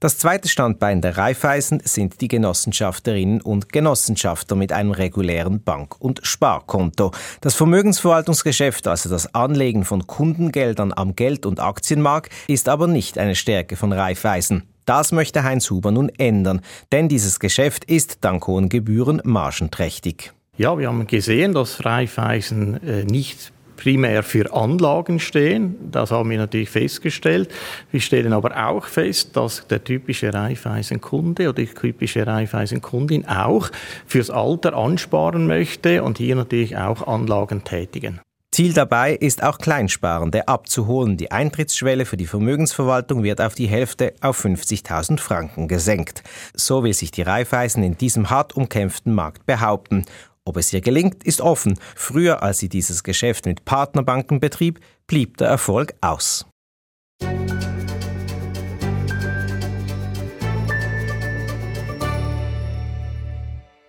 [0.00, 6.20] Das zweite Standbein der Raiffeisen sind die Genossenschafterinnen und Genossenschafter mit einem regulären Bank- und
[6.22, 7.12] Sparkonto.
[7.40, 13.34] Das Vermögensverwaltungsgeschäft, also das Anlegen von Kundengeldern am Geld- und Aktienmarkt, ist aber nicht eine
[13.34, 14.64] Stärke von Raiffeisen.
[14.86, 16.60] Das möchte Heinz Huber nun ändern,
[16.92, 20.32] denn dieses Geschäft ist dank hohen Gebühren margenträchtig.
[20.56, 25.76] Ja, wir haben gesehen, dass Raiffeisen äh, nicht primär für Anlagen stehen.
[25.90, 27.50] Das haben wir natürlich festgestellt.
[27.90, 33.70] Wir stellen aber auch fest, dass der typische Raiffeisenkunde oder die typische Raiffeisenkundin auch
[34.06, 38.20] fürs Alter ansparen möchte und hier natürlich auch Anlagen tätigen.
[38.56, 41.18] Ziel dabei ist auch Kleinsparende abzuholen.
[41.18, 46.22] Die Eintrittsschwelle für die Vermögensverwaltung wird auf die Hälfte auf 50.000 Franken gesenkt.
[46.54, 50.06] So will sich die Raiffeisen in diesem hart umkämpften Markt behaupten.
[50.46, 51.76] Ob es ihr gelingt, ist offen.
[51.96, 54.78] Früher, als sie dieses Geschäft mit Partnerbanken betrieb,
[55.08, 56.46] blieb der Erfolg aus.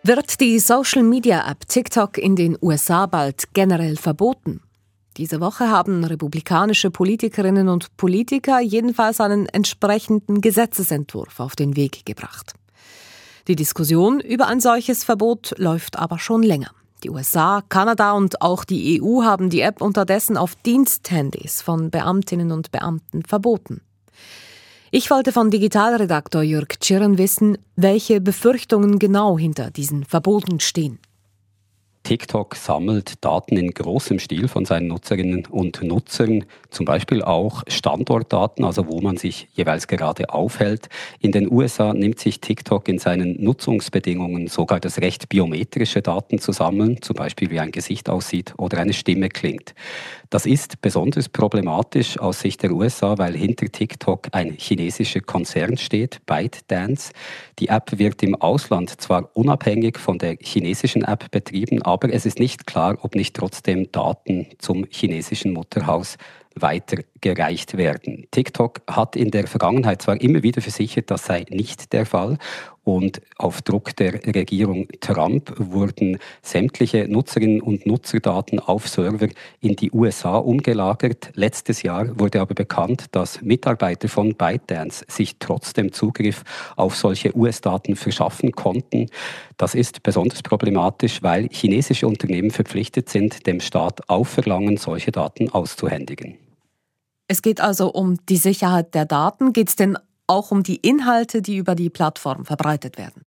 [0.03, 4.61] Wird die Social Media App TikTok in den USA bald generell verboten?
[5.17, 12.53] Diese Woche haben republikanische Politikerinnen und Politiker jedenfalls einen entsprechenden Gesetzesentwurf auf den Weg gebracht.
[13.47, 16.71] Die Diskussion über ein solches Verbot läuft aber schon länger.
[17.03, 22.51] Die USA, Kanada und auch die EU haben die App unterdessen auf Diensthandys von Beamtinnen
[22.51, 23.81] und Beamten verboten.
[24.91, 30.99] Ich wollte von Digitalredaktor Jörg Tschirren wissen, welche Befürchtungen genau hinter diesen Verboten stehen.
[32.07, 38.63] TikTok sammelt Daten in großem Stil von seinen Nutzerinnen und Nutzern, zum Beispiel auch Standortdaten,
[38.63, 40.87] also wo man sich jeweils gerade aufhält.
[41.19, 46.53] In den USA nimmt sich TikTok in seinen Nutzungsbedingungen sogar das Recht, biometrische Daten zu
[46.53, 49.75] sammeln, zum Beispiel wie ein Gesicht aussieht oder eine Stimme klingt.
[50.29, 56.25] Das ist besonders problematisch aus Sicht der USA, weil hinter TikTok ein chinesischer Konzern steht,
[56.25, 57.13] ByteDance.
[57.59, 62.39] Die App wird im Ausland zwar unabhängig von der chinesischen App betrieben, aber es ist
[62.39, 66.17] nicht klar, ob nicht trotzdem Daten zum chinesischen Mutterhaus
[66.61, 68.27] weitergereicht werden.
[68.31, 72.37] TikTok hat in der Vergangenheit zwar immer wieder versichert, das sei nicht der Fall
[72.87, 79.27] und auf Druck der Regierung Trump wurden sämtliche Nutzerinnen und Nutzerdaten auf Server
[79.59, 81.31] in die USA umgelagert.
[81.33, 86.45] Letztes Jahr wurde aber bekannt, dass Mitarbeiter von ByteDance sich trotzdem Zugriff
[86.77, 89.07] auf solche US-Daten verschaffen konnten.
[89.57, 95.49] Das ist besonders problematisch, weil chinesische Unternehmen verpflichtet sind, dem Staat auf Verlangen solche Daten
[95.49, 96.37] auszuhändigen.
[97.27, 99.51] Es geht also um die Sicherheit der Daten.
[99.51, 103.26] Geht es denn auch um die Inhalte, die über die Plattform verbreitet werden?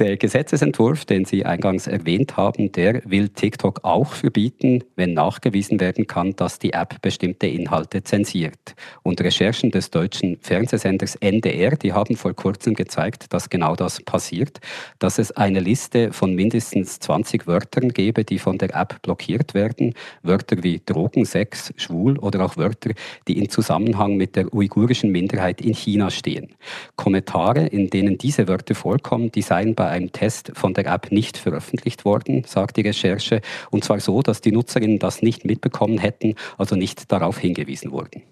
[0.00, 6.06] Der Gesetzesentwurf, den Sie eingangs erwähnt haben, der will TikTok auch verbieten, wenn nachgewiesen werden
[6.06, 8.74] kann, dass die App bestimmte Inhalte zensiert.
[9.02, 14.60] Und Recherchen des deutschen Fernsehsenders NDR, die haben vor kurzem gezeigt, dass genau das passiert,
[15.00, 19.92] dass es eine Liste von mindestens 20 Wörtern gebe, die von der App blockiert werden.
[20.22, 22.92] Wörter wie Drogen, Sex, Schwul oder auch Wörter,
[23.28, 26.54] die in Zusammenhang mit der uigurischen Minderheit in China stehen.
[26.96, 31.36] Kommentare, in denen diese Wörter vorkommen, die seien bei einem Test von der App nicht
[31.36, 36.34] veröffentlicht worden, sagt die Recherche, und zwar so, dass die Nutzerinnen das nicht mitbekommen hätten,
[36.58, 38.22] also nicht darauf hingewiesen wurden.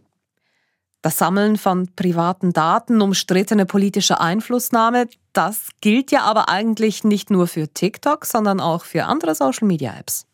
[1.03, 7.47] Das Sammeln von privaten Daten, umstrittene politische Einflussnahme, das gilt ja aber eigentlich nicht nur
[7.47, 10.28] für TikTok, sondern auch für andere Social-Media-Apps.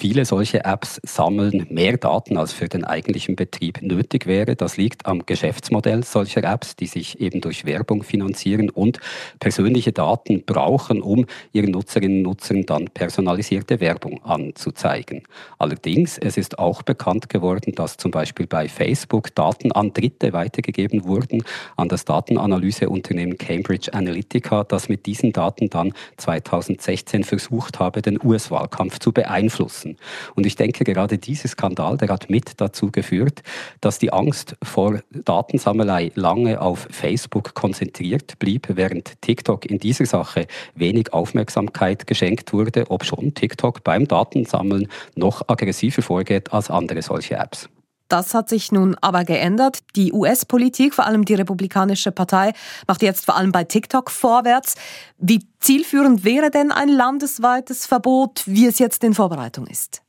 [0.00, 4.56] Viele solche Apps sammeln mehr Daten, als für den eigentlichen Betrieb nötig wäre.
[4.56, 8.98] Das liegt am Geschäftsmodell solcher Apps, die sich eben durch Werbung finanzieren und
[9.40, 15.24] persönliche Daten brauchen, um ihren Nutzerinnen und Nutzern dann personalisierte Werbung anzuzeigen.
[15.58, 21.04] Allerdings, es ist auch bekannt geworden, dass zum Beispiel bei Facebook Daten an Dritte weitergegeben
[21.04, 21.44] wurden,
[21.76, 28.98] an das Datenanalyseunternehmen Cambridge Analytica, das mit diesen Daten dann 2016 versucht habe, den US-Wahlkampf
[28.98, 29.96] zu beeinflussen lassen.
[30.34, 33.42] Und ich denke, gerade dieser Skandal, der hat mit dazu geführt,
[33.80, 40.46] dass die Angst vor Datensammelei lange auf Facebook konzentriert blieb, während TikTok in dieser Sache
[40.74, 47.68] wenig Aufmerksamkeit geschenkt wurde, obschon TikTok beim Datensammeln noch aggressiver vorgeht als andere solche Apps.
[48.10, 49.78] Das hat sich nun aber geändert.
[49.94, 52.52] Die US-Politik, vor allem die Republikanische Partei,
[52.88, 54.74] macht jetzt vor allem bei TikTok vorwärts.
[55.16, 60.02] Wie zielführend wäre denn ein landesweites Verbot, wie es jetzt in Vorbereitung ist?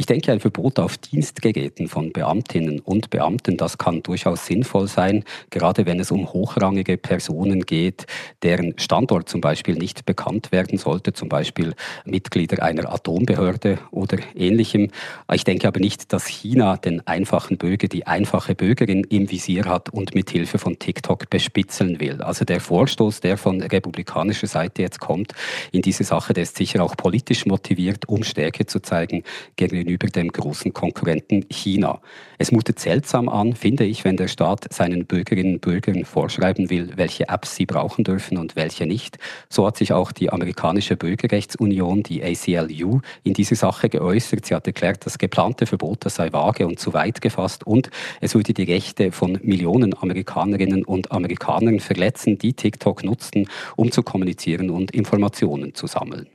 [0.00, 5.24] Ich denke, ein Verbot auf Dienstgeräten von Beamtinnen und Beamten, das kann durchaus sinnvoll sein,
[5.50, 8.06] gerade wenn es um hochrangige Personen geht,
[8.42, 11.74] deren Standort zum Beispiel nicht bekannt werden sollte, zum Beispiel
[12.06, 14.88] Mitglieder einer Atombehörde oder ähnlichem.
[15.30, 19.90] Ich denke aber nicht, dass China den einfachen Bürger, die einfache Bürgerin im Visier hat
[19.90, 22.22] und mit Hilfe von TikTok bespitzeln will.
[22.22, 25.34] Also der Vorstoß, der von republikanischer Seite jetzt kommt
[25.72, 29.24] in diese Sache, der ist sicher auch politisch motiviert, um Stärke zu zeigen
[29.56, 32.00] gegenüber gegenüber dem großen Konkurrenten China.
[32.38, 36.92] Es mutet seltsam an, finde ich, wenn der Staat seinen Bürgerinnen und Bürgern vorschreiben will,
[36.96, 39.18] welche Apps sie brauchen dürfen und welche nicht.
[39.48, 44.46] So hat sich auch die amerikanische Bürgerrechtsunion, die ACLU, in diese Sache geäußert.
[44.46, 48.34] Sie hat erklärt, das geplante Verbot das sei vage und zu weit gefasst und es
[48.34, 54.70] würde die Rechte von Millionen Amerikanerinnen und Amerikanern verletzen, die TikTok nutzten, um zu kommunizieren
[54.70, 56.28] und Informationen zu sammeln.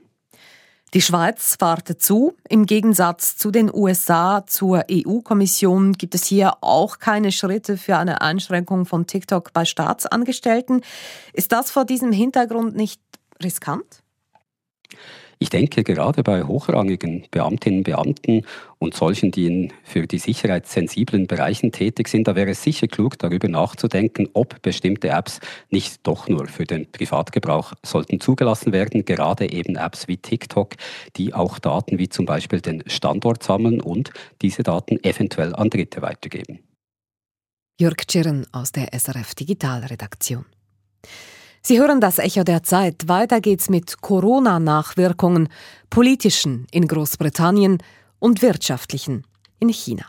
[0.94, 2.36] Die Schweiz wartet zu.
[2.48, 8.20] Im Gegensatz zu den USA, zur EU-Kommission gibt es hier auch keine Schritte für eine
[8.20, 10.82] Einschränkung von TikTok bei Staatsangestellten.
[11.32, 13.00] Ist das vor diesem Hintergrund nicht
[13.42, 14.02] riskant?
[15.38, 18.42] Ich denke, gerade bei hochrangigen Beamtinnen und Beamten
[18.78, 22.86] und solchen, die in für die Sicherheit sensiblen Bereichen tätig sind, da wäre es sicher
[22.86, 29.04] klug, darüber nachzudenken, ob bestimmte Apps nicht doch nur für den Privatgebrauch sollten zugelassen werden,
[29.04, 30.74] gerade eben Apps wie TikTok,
[31.16, 36.00] die auch Daten wie zum Beispiel den Standort sammeln und diese Daten eventuell an Dritte
[36.00, 36.60] weitergeben.
[37.78, 40.46] Jörg Tschirren aus der SRF Digitalredaktion.
[41.68, 43.08] Sie hören das Echo der Zeit.
[43.08, 45.48] Weiter geht's mit Corona-Nachwirkungen,
[45.90, 47.78] politischen in Großbritannien
[48.20, 49.24] und wirtschaftlichen
[49.58, 50.04] in China.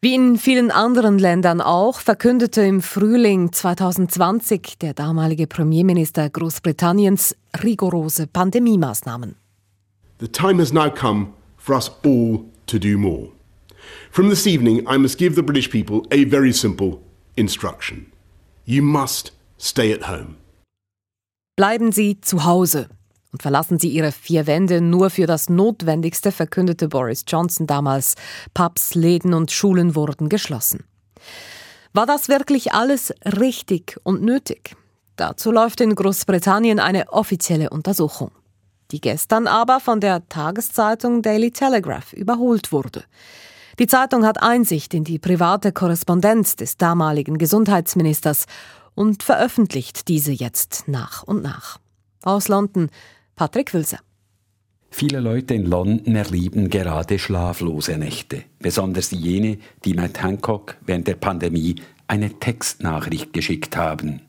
[0.00, 8.26] Wie in vielen anderen Ländern auch, verkündete im Frühling 2020 der damalige Premierminister Großbritanniens rigorose
[8.26, 9.36] Pandemiemaßnahmen.
[10.20, 13.28] The time has now come for us all to do more.
[14.10, 17.02] From this evening, I must give the British people a very simple
[17.36, 18.11] instruction.
[18.64, 20.36] You must stay at home.
[21.56, 22.88] Bleiben Sie zu Hause
[23.32, 28.14] und verlassen Sie Ihre vier Wände nur für das Notwendigste, verkündete Boris Johnson damals.
[28.54, 30.84] Pubs, Läden und Schulen wurden geschlossen.
[31.92, 34.76] War das wirklich alles richtig und nötig?
[35.16, 38.30] Dazu läuft in Großbritannien eine offizielle Untersuchung,
[38.92, 43.04] die gestern aber von der Tageszeitung Daily Telegraph überholt wurde.
[43.78, 48.46] Die Zeitung hat Einsicht in die private Korrespondenz des damaligen Gesundheitsministers
[48.94, 51.78] und veröffentlicht diese jetzt nach und nach.
[52.22, 52.90] Aus London,
[53.34, 53.98] Patrick Wilser.
[54.90, 59.56] Viele Leute in London erleben gerade schlaflose Nächte, besonders jene,
[59.86, 61.76] die Matt Hancock während der Pandemie
[62.08, 64.20] eine Textnachricht geschickt haben.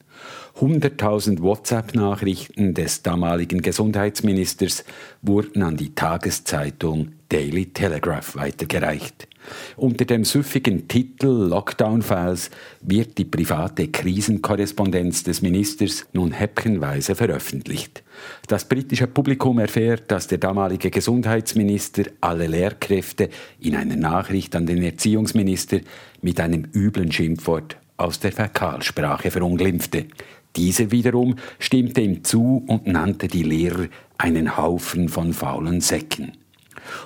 [0.59, 4.85] 100.000 WhatsApp-Nachrichten des damaligen Gesundheitsministers
[5.21, 9.27] wurden an die Tageszeitung Daily Telegraph weitergereicht.
[9.75, 12.49] Unter dem süffigen Titel Lockdown Files
[12.81, 18.03] wird die private Krisenkorrespondenz des Ministers nun häppchenweise veröffentlicht.
[18.47, 23.29] Das britische Publikum erfährt, dass der damalige Gesundheitsminister alle Lehrkräfte
[23.59, 25.79] in einer Nachricht an den Erziehungsminister
[26.21, 30.05] mit einem üblen Schimpfwort aus der Fäkalsprache verunglimpfte.
[30.55, 36.33] Dieser wiederum stimmte ihm zu und nannte die Lehrer einen Haufen von faulen Säcken.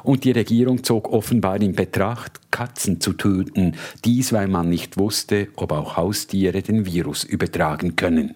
[0.03, 5.47] Und die Regierung zog offenbar in Betracht, Katzen zu töten, dies weil man nicht wusste,
[5.55, 8.35] ob auch Haustiere den Virus übertragen können.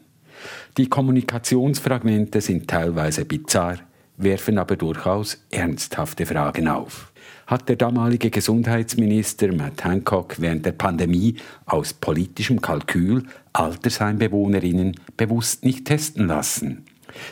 [0.78, 3.78] Die Kommunikationsfragmente sind teilweise bizarr,
[4.18, 7.12] werfen aber durchaus ernsthafte Fragen auf.
[7.48, 13.24] Hat der damalige Gesundheitsminister Matt Hancock während der Pandemie aus politischem Kalkül
[13.54, 16.86] Altersheimbewohnerinnen bewusst nicht testen lassen?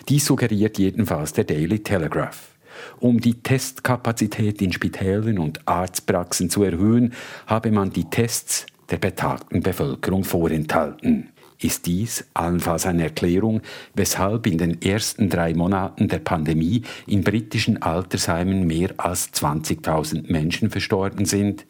[0.09, 2.49] Dies suggeriert jedenfalls der Daily Telegraph.
[2.99, 7.13] Um die Testkapazität in Spitälern und Arztpraxen zu erhöhen,
[7.47, 11.29] habe man die Tests der betagten Bevölkerung vorenthalten.
[11.61, 13.61] Ist dies allenfalls eine Erklärung,
[13.93, 20.69] weshalb in den ersten drei Monaten der Pandemie in britischen Altersheimen mehr als 20.000 Menschen
[20.69, 21.65] verstorben sind?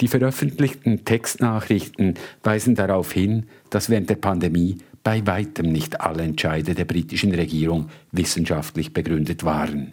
[0.00, 6.74] Die veröffentlichten Textnachrichten weisen darauf hin, dass während der Pandemie bei weitem nicht alle Entscheide
[6.74, 9.92] der britischen Regierung wissenschaftlich begründet waren.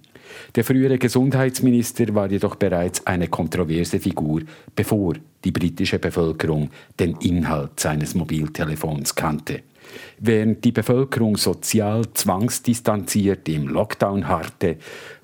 [0.55, 4.41] Der frühere Gesundheitsminister war jedoch bereits eine kontroverse Figur,
[4.75, 9.61] bevor die britische Bevölkerung den Inhalt seines Mobiltelefons kannte.
[10.19, 14.77] Während die Bevölkerung sozial zwangsdistanziert im Lockdown harrte,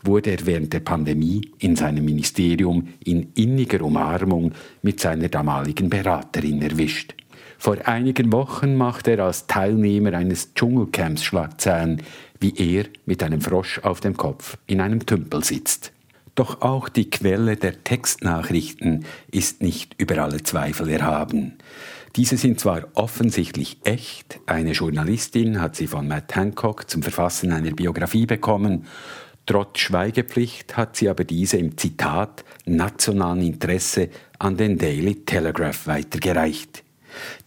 [0.04, 6.62] wurde er während der Pandemie in seinem Ministerium in inniger Umarmung mit seiner damaligen Beraterin
[6.62, 7.16] erwischt.
[7.62, 12.02] Vor einigen Wochen machte er als Teilnehmer eines Dschungelcamps Schlagzeilen,
[12.40, 15.92] wie er mit einem Frosch auf dem Kopf in einem Tümpel sitzt.
[16.34, 21.60] Doch auch die Quelle der Textnachrichten ist nicht über alle Zweifel erhaben.
[22.16, 27.74] Diese sind zwar offensichtlich echt, eine Journalistin hat sie von Matt Hancock zum Verfassen einer
[27.74, 28.88] Biografie bekommen,
[29.46, 36.81] trotz Schweigepflicht hat sie aber diese im Zitat nationalen Interesse an den Daily Telegraph weitergereicht.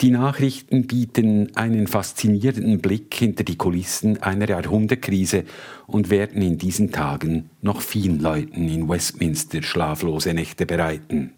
[0.01, 5.45] Die Nachrichten bieten einen faszinierenden Blick hinter die Kulissen einer Jahrhundertkrise
[5.87, 11.33] und werden in diesen Tagen noch vielen Leuten in Westminster schlaflose Nächte bereiten.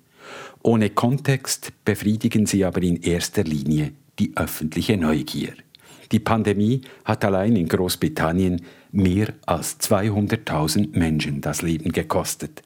[0.63, 5.53] Ohne Kontext befriedigen sie aber in erster Linie die öffentliche Neugier.
[6.13, 12.63] Die Pandemie hat allein in Großbritannien mehr als 200.000 Menschen das Leben gekostet.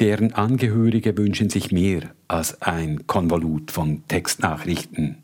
[0.00, 5.18] Deren Angehörige wünschen sich mehr als ein Konvolut von Textnachrichten.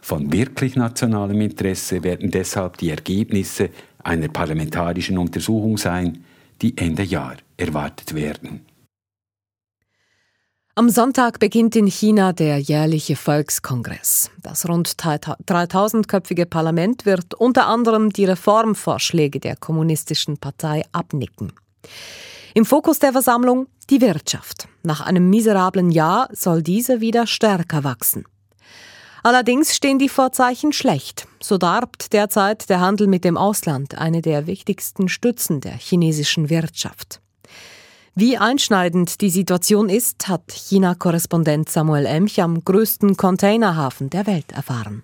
[0.00, 3.70] Von wirklich nationalem Interesse werden deshalb die Ergebnisse
[4.02, 6.24] einer parlamentarischen Untersuchung sein,
[6.62, 8.60] die Ende Jahr erwartet werden.
[10.78, 14.30] Am Sonntag beginnt in China der jährliche Volkskongress.
[14.42, 21.54] Das rund 3000-köpfige Parlament wird unter anderem die Reformvorschläge der kommunistischen Partei abnicken.
[22.52, 24.68] Im Fokus der Versammlung die Wirtschaft.
[24.82, 28.26] Nach einem miserablen Jahr soll diese wieder stärker wachsen.
[29.22, 31.26] Allerdings stehen die Vorzeichen schlecht.
[31.42, 37.22] So darbt derzeit der Handel mit dem Ausland, eine der wichtigsten Stützen der chinesischen Wirtschaft.
[38.18, 45.02] Wie einschneidend die Situation ist, hat China-Korrespondent Samuel Emch am größten Containerhafen der Welt erfahren.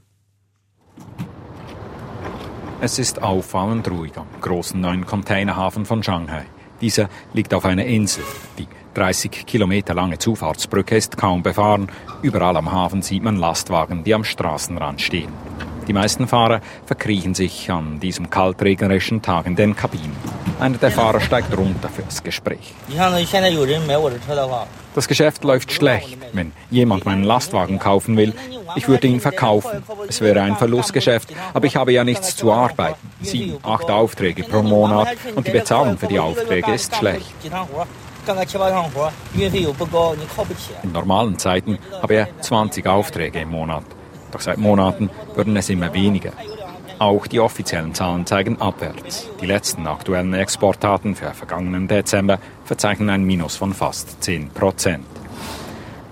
[2.81, 6.47] Es ist auffallend ruhig am großen neuen Containerhafen von Shanghai.
[6.81, 8.25] Dieser liegt auf einer Insel.
[8.59, 11.93] Die 30 Kilometer lange Zufahrtsbrücke ist kaum befahren.
[12.23, 15.35] Überall am Hafen sieht man Lastwagen, die am Straßenrand stehen.
[15.89, 20.17] Die meisten Fahrer verkriechen sich an diesem kaltregnerischen Tag in den Kabinen.
[20.61, 22.75] Einer der Fahrer steigt runter fürs Gespräch.
[24.95, 26.19] Das Geschäft läuft schlecht.
[26.33, 28.35] Wenn jemand meinen Lastwagen kaufen will,
[28.77, 29.83] ich würde ihn verkaufen.
[30.09, 33.11] Es wäre ein Verlustgeschäft, aber ich habe ja nichts zu arbeiten.
[33.21, 37.35] Sieben, acht Aufträge pro Monat und die Bezahlung für die Aufträge ist schlecht.
[40.83, 43.85] In normalen Zeiten habe er 20 Aufträge im Monat.
[44.33, 46.33] Doch seit Monaten würden es immer weniger.
[46.99, 49.29] Auch die offiziellen Zahlen zeigen abwärts.
[49.41, 55.05] Die letzten aktuellen Exportdaten für vergangenen Dezember verzeichnen ein Minus von fast 10 Prozent.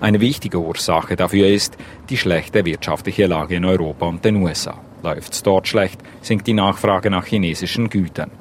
[0.01, 1.77] Eine wichtige Ursache dafür ist
[2.09, 4.79] die schlechte wirtschaftliche Lage in Europa und den USA.
[5.03, 8.31] Läuft es dort schlecht, sinkt die Nachfrage nach chinesischen Gütern.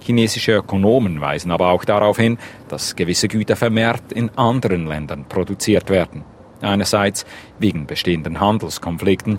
[0.00, 5.90] Chinesische Ökonomen weisen aber auch darauf hin, dass gewisse Güter vermehrt in anderen Ländern produziert
[5.90, 6.24] werden.
[6.62, 7.24] Einerseits
[7.58, 9.38] wegen bestehenden Handelskonflikten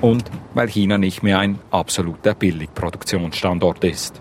[0.00, 4.20] und weil China nicht mehr ein absoluter Billigproduktionsstandort ist.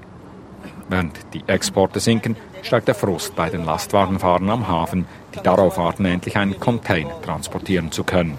[0.89, 5.05] Während die Exporte sinken, steigt der Frust bei den Lastwagenfahrern am Hafen,
[5.35, 8.37] die darauf warten, endlich einen Container transportieren zu können.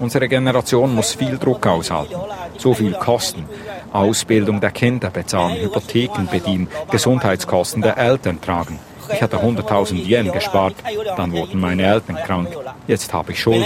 [0.00, 2.14] Unsere Generation muss viel Druck aushalten,
[2.56, 3.44] so viel Kosten,
[3.92, 8.78] Ausbildung der Kinder bezahlen, Hypotheken bedienen, Gesundheitskosten der Eltern tragen.
[9.12, 10.74] Ich hatte 100.000 Yen gespart,
[11.16, 12.48] dann wurden meine Eltern krank.
[12.86, 13.64] Jetzt habe ich Schulden.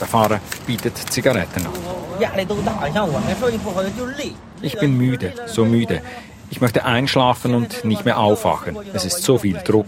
[0.00, 1.72] Der Fahrer bietet Zigaretten an.
[4.62, 6.00] Ich bin müde, so müde.
[6.50, 8.76] Ich möchte einschlafen und nicht mehr aufwachen.
[8.92, 9.86] Es ist so viel Druck.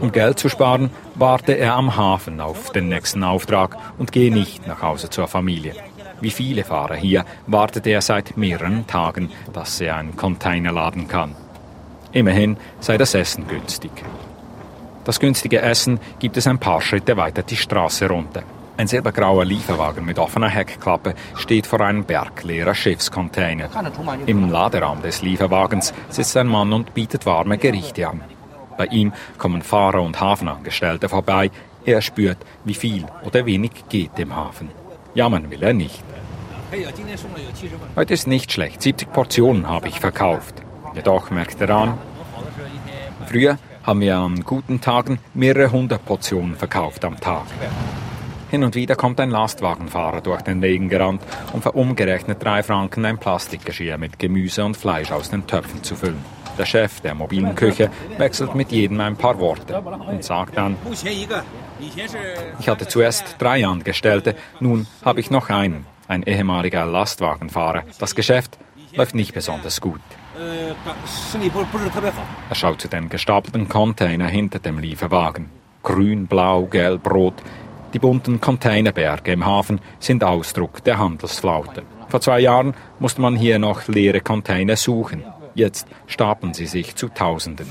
[0.00, 4.66] Um Geld zu sparen, warte er am Hafen auf den nächsten Auftrag und gehe nicht
[4.66, 5.74] nach Hause zur Familie.
[6.20, 11.34] Wie viele Fahrer hier wartet er seit mehreren Tagen, dass er einen Container laden kann.
[12.12, 13.92] Immerhin sei das Essen günstig.
[15.04, 18.42] Das günstige Essen gibt es ein paar Schritte weiter die Straße runter.
[18.78, 23.68] Ein silbergrauer Lieferwagen mit offener Heckklappe steht vor einem Berg leerer Schiffscontainer.
[24.26, 28.20] Im Laderaum des Lieferwagens sitzt ein Mann und bietet warme Gerichte an.
[28.76, 31.50] Bei ihm kommen Fahrer und Hafenangestellte vorbei.
[31.84, 34.70] Er spürt, wie viel oder wenig geht im Hafen.
[35.12, 36.04] Jammern will er nicht.
[37.96, 38.80] Heute ist nicht schlecht.
[38.80, 40.54] 70 Portionen habe ich verkauft.
[40.94, 41.98] Jedoch merkt er an,
[43.26, 47.46] früher haben wir an guten Tagen mehrere hundert Portionen verkauft am Tag.
[48.50, 51.20] Hin und wieder kommt ein Lastwagenfahrer durch den Regen gerannt,
[51.52, 55.94] um für umgerechnet drei Franken ein Plastikgeschirr mit Gemüse und Fleisch aus den Töpfen zu
[55.96, 56.24] füllen.
[56.56, 60.76] Der Chef der mobilen Küche wechselt mit jedem ein paar Worte und sagt dann,
[62.58, 67.84] ich hatte zuerst drei Angestellte, nun habe ich noch einen, ein ehemaliger Lastwagenfahrer.
[68.00, 68.58] Das Geschäft
[68.94, 70.00] läuft nicht besonders gut.
[72.48, 75.50] Er schaut zu den gestapelten Container hinter dem Lieferwagen.
[75.82, 77.34] Grün, blau, gelb, rot.
[77.94, 81.84] Die bunten Containerberge im Hafen sind Ausdruck der Handelsflaute.
[82.08, 85.24] Vor zwei Jahren musste man hier noch leere Container suchen.
[85.54, 87.66] Jetzt stapeln sie sich zu Tausenden.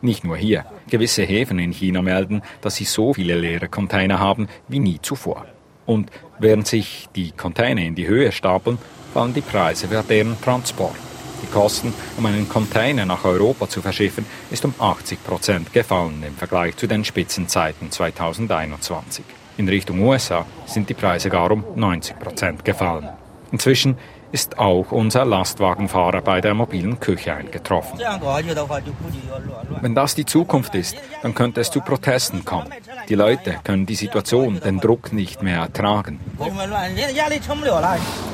[0.00, 0.64] Nicht nur hier.
[0.88, 5.44] Gewisse Häfen in China melden, dass sie so viele leere Container haben wie nie zuvor.
[5.84, 8.78] Und während sich die Container in die Höhe stapeln,
[9.12, 10.96] fallen die Preise für deren Transport.
[11.42, 16.34] Die Kosten, um einen Container nach Europa zu verschiffen, ist um 80 Prozent gefallen im
[16.34, 19.24] Vergleich zu den Spitzenzeiten 2021.
[19.60, 23.10] In Richtung USA sind die Preise gar um 90 Prozent gefallen.
[23.52, 23.98] Inzwischen
[24.32, 28.00] ist auch unser Lastwagenfahrer bei der mobilen Küche eingetroffen.
[29.82, 32.68] Wenn das die Zukunft ist, dann könnte es zu Protesten kommen.
[33.10, 36.20] Die Leute können die Situation, den Druck nicht mehr ertragen.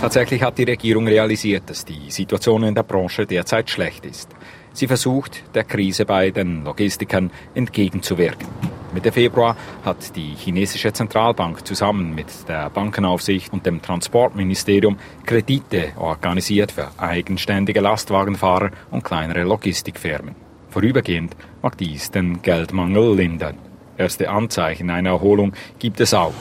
[0.00, 4.28] Tatsächlich hat die Regierung realisiert, dass die Situation in der Branche derzeit schlecht ist.
[4.72, 8.75] Sie versucht, der Krise bei den Logistikern entgegenzuwirken.
[8.96, 16.72] Mitte Februar hat die chinesische Zentralbank zusammen mit der Bankenaufsicht und dem Transportministerium Kredite organisiert
[16.72, 20.34] für eigenständige Lastwagenfahrer und kleinere Logistikfirmen.
[20.70, 23.58] Vorübergehend mag dies den Geldmangel lindern.
[23.98, 26.32] Erste Anzeichen einer Erholung gibt es auch.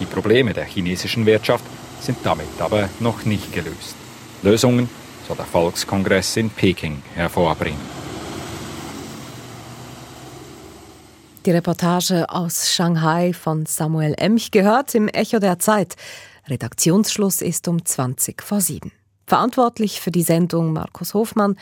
[0.00, 1.64] Die Probleme der chinesischen Wirtschaft
[1.98, 3.96] sind damit aber noch nicht gelöst.
[4.42, 4.88] Lösungen
[5.26, 8.07] soll der Volkskongress in Peking hervorbringen.
[11.46, 15.94] Die Reportage aus Shanghai von Samuel Emch gehört im Echo der Zeit.
[16.48, 18.90] Redaktionsschluss ist um 20 vor 7.
[19.26, 21.56] Verantwortlich für die Sendung Markus Hofmann,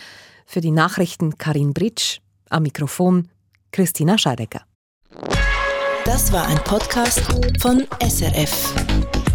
[0.46, 3.28] für die Nachrichten Karin Britsch, am Mikrofon
[3.70, 4.62] Christina Scheidecker.
[6.04, 7.20] Das war ein Podcast
[7.60, 9.25] von SRF.